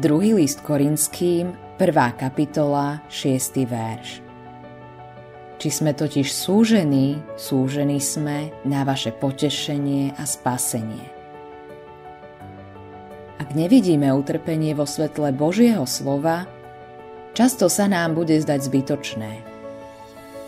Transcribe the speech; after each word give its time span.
Druhý 0.00 0.32
list 0.32 0.64
Korinským, 0.64 1.52
1. 1.76 2.16
kapitola, 2.16 3.04
6. 3.12 3.68
verš. 3.68 4.24
Či 5.60 5.68
sme 5.68 5.92
totiž 5.92 6.24
súžení, 6.24 7.20
súžení 7.36 8.00
sme 8.00 8.48
na 8.64 8.80
vaše 8.88 9.12
potešenie 9.12 10.16
a 10.16 10.24
spasenie. 10.24 11.04
Ak 13.44 13.52
nevidíme 13.52 14.08
utrpenie 14.08 14.72
vo 14.72 14.88
svetle 14.88 15.36
Božieho 15.36 15.84
slova, 15.84 16.48
často 17.36 17.68
sa 17.68 17.84
nám 17.84 18.16
bude 18.16 18.40
zdať 18.40 18.72
zbytočné. 18.72 19.32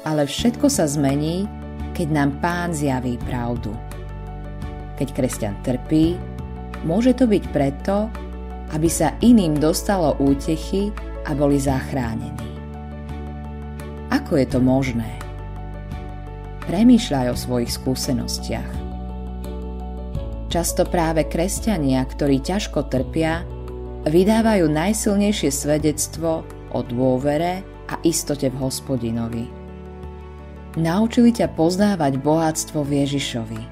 Ale 0.09 0.25
všetko 0.25 0.73
sa 0.73 0.89
zmení, 0.89 1.45
keď 1.93 2.09
nám 2.09 2.41
Pán 2.41 2.73
zjaví 2.73 3.21
pravdu. 3.29 3.77
Keď 4.96 5.12
kresťan 5.12 5.61
trpí, 5.61 6.16
môže 6.89 7.12
to 7.12 7.29
byť 7.29 7.45
preto, 7.53 8.09
aby 8.72 8.89
sa 8.89 9.14
iným 9.21 9.61
dostalo 9.61 10.17
útechy 10.21 10.93
a 11.29 11.36
boli 11.36 11.61
zachránení. 11.61 12.49
Ako 14.13 14.36
je 14.40 14.46
to 14.49 14.61
možné? 14.61 15.08
Premýšľaj 16.68 17.27
o 17.32 17.36
svojich 17.36 17.72
skúsenostiach. 17.72 18.71
Často 20.53 20.85
práve 20.85 21.25
kresťania, 21.25 22.04
ktorí 22.04 22.44
ťažko 22.44 22.93
trpia, 22.93 23.40
vydávajú 24.04 24.68
najsilnejšie 24.68 25.49
svedectvo 25.49 26.44
o 26.77 26.80
dôvere 26.85 27.64
a 27.89 27.96
istote 28.04 28.52
v 28.52 28.61
hospodinovi. 28.61 29.44
Naučili 30.77 31.32
ťa 31.32 31.52
poznávať 31.52 32.20
bohatstvo 32.20 32.84
v 32.84 33.05
Ježišovi. 33.05 33.62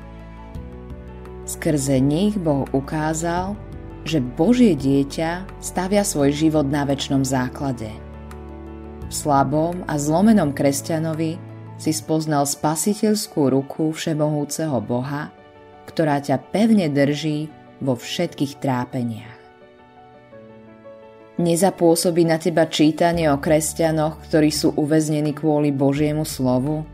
Skrze 1.48 2.00
nich 2.00 2.36
Boh 2.36 2.68
ukázal, 2.72 3.56
že 4.04 4.18
Božie 4.20 4.72
dieťa 4.72 5.60
stavia 5.60 6.04
svoj 6.06 6.32
život 6.32 6.66
na 6.68 6.88
väčšnom 6.88 7.24
základe. 7.24 7.92
V 9.10 9.12
slabom 9.12 9.84
a 9.90 9.98
zlomenom 9.98 10.56
kresťanovi 10.56 11.36
si 11.76 11.92
spoznal 11.92 12.46
spasiteľskú 12.46 13.50
ruku 13.50 13.90
všemohúceho 13.92 14.78
Boha, 14.80 15.32
ktorá 15.88 16.22
ťa 16.22 16.38
pevne 16.52 16.86
drží 16.88 17.50
vo 17.80 17.96
všetkých 17.96 18.60
trápeniach. 18.60 19.38
Nezapôsobí 21.40 22.28
na 22.28 22.36
teba 22.36 22.68
čítanie 22.68 23.32
o 23.32 23.40
kresťanoch, 23.40 24.20
ktorí 24.28 24.52
sú 24.52 24.76
uväznení 24.76 25.32
kvôli 25.32 25.72
Božiemu 25.72 26.28
slovu? 26.28 26.84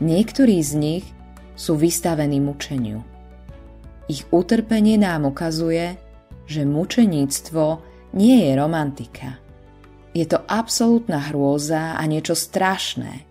Niektorí 0.00 0.56
z 0.64 0.72
nich 0.80 1.04
sú 1.52 1.76
vystavení 1.76 2.40
mučeniu– 2.40 3.04
ich 4.08 4.24
utrpenie 4.32 4.96
nám 4.96 5.28
ukazuje, 5.28 6.00
že 6.48 6.64
mučeníctvo 6.64 7.64
nie 8.16 8.48
je 8.48 8.52
romantika. 8.56 9.36
Je 10.16 10.24
to 10.24 10.40
absolútna 10.48 11.20
hrôza 11.28 11.94
a 11.94 12.02
niečo 12.08 12.32
strašné. 12.32 13.28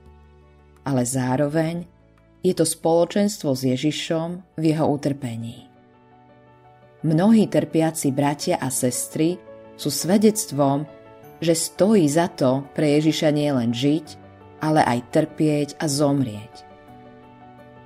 Ale 0.85 1.03
zároveň 1.03 1.83
je 2.45 2.53
to 2.53 2.63
spoločenstvo 2.63 3.57
s 3.57 3.65
Ježišom 3.65 4.55
v 4.55 4.63
jeho 4.63 4.85
utrpení. 4.87 5.67
Mnohí 7.03 7.49
trpiaci 7.49 8.13
bratia 8.13 8.61
a 8.61 8.69
sestry 8.69 9.35
sú 9.75 9.89
svedectvom, 9.89 10.85
že 11.41 11.53
stojí 11.53 12.05
za 12.09 12.29
to 12.29 12.65
pre 12.73 12.97
Ježiša 12.97 13.29
nielen 13.33 13.73
žiť, 13.73 14.07
ale 14.61 14.81
aj 14.81 14.99
trpieť 15.13 15.69
a 15.77 15.85
zomrieť. 15.85 16.53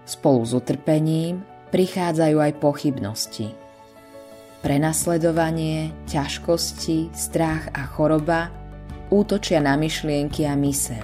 Spolu 0.07 0.43
s 0.43 0.51
utrpením 0.55 1.43
prichádzajú 1.71 2.37
aj 2.37 2.53
pochybnosti. 2.59 3.47
Prenasledovanie, 4.61 5.89
ťažkosti, 6.05 7.09
strach 7.17 7.71
a 7.73 7.87
choroba 7.89 8.53
útočia 9.11 9.59
na 9.59 9.75
myšlienky 9.75 10.45
a 10.47 10.53
myseľ. 10.53 11.03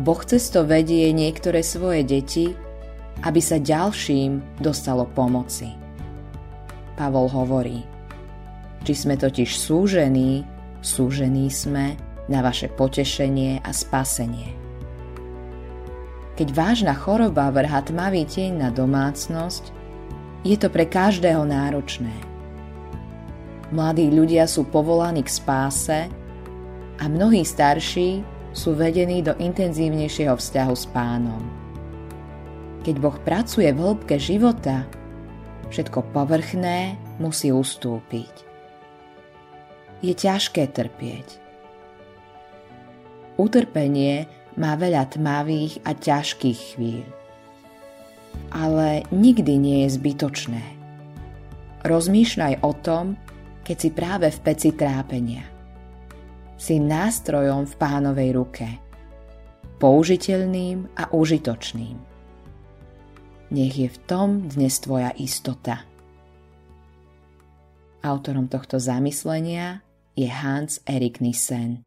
Boh 0.00 0.22
cez 0.24 0.48
to 0.48 0.64
vedie 0.64 1.12
niektoré 1.12 1.60
svoje 1.60 2.06
deti, 2.06 2.56
aby 3.22 3.40
sa 3.44 3.60
ďalším 3.60 4.62
dostalo 4.62 5.04
pomoci. 5.04 5.68
Pavol 6.96 7.28
hovorí, 7.28 7.84
či 8.82 8.92
sme 8.96 9.20
totiž 9.20 9.52
súžení, 9.52 10.48
súžení 10.80 11.52
sme 11.52 11.94
na 12.26 12.40
vaše 12.40 12.72
potešenie 12.72 13.60
a 13.60 13.70
spasenie. 13.70 14.61
Keď 16.32 16.48
vážna 16.56 16.96
choroba 16.96 17.52
vrha 17.52 17.84
tmavý 17.84 18.24
tieň 18.24 18.64
na 18.64 18.68
domácnosť, 18.72 19.68
je 20.42 20.56
to 20.56 20.72
pre 20.72 20.88
každého 20.88 21.44
náročné. 21.44 22.12
Mladí 23.72 24.08
ľudia 24.08 24.48
sú 24.48 24.68
povolaní 24.68 25.24
k 25.24 25.30
spáse 25.32 26.08
a 27.00 27.04
mnohí 27.08 27.44
starší 27.44 28.24
sú 28.52 28.76
vedení 28.76 29.24
do 29.24 29.32
intenzívnejšieho 29.36 30.36
vzťahu 30.36 30.74
s 30.76 30.84
pánom. 30.92 31.40
Keď 32.84 32.94
Boh 33.00 33.16
pracuje 33.22 33.70
v 33.72 33.80
hĺbke 33.80 34.16
života, 34.20 34.84
všetko 35.72 36.12
povrchné 36.12 37.00
musí 37.16 37.48
ustúpiť. 37.48 38.34
Je 40.02 40.12
ťažké 40.12 40.68
trpieť. 40.68 41.38
Utrpenie 43.38 44.28
má 44.56 44.76
veľa 44.76 45.08
tmavých 45.12 45.80
a 45.84 45.96
ťažkých 45.96 46.60
chvíľ. 46.74 47.06
Ale 48.52 49.04
nikdy 49.12 49.56
nie 49.60 49.78
je 49.84 49.96
zbytočné. 49.96 50.64
Rozmýšľaj 51.84 52.62
o 52.62 52.72
tom, 52.78 53.18
keď 53.62 53.76
si 53.76 53.90
práve 53.90 54.28
v 54.30 54.38
peci 54.42 54.70
trápenia. 54.72 55.44
Si 56.56 56.78
nástrojom 56.78 57.66
v 57.66 57.74
pánovej 57.74 58.30
ruke. 58.32 58.66
Použiteľným 59.82 60.94
a 60.94 61.10
užitočným. 61.10 61.96
Nech 63.52 63.74
je 63.76 63.88
v 63.90 63.98
tom 64.08 64.46
dnes 64.48 64.78
tvoja 64.80 65.12
istota. 65.18 65.84
Autorom 68.00 68.48
tohto 68.48 68.80
zamyslenia 68.80 69.84
je 70.16 70.30
Hans 70.30 70.80
Erik 70.88 71.20
Nissen. 71.20 71.84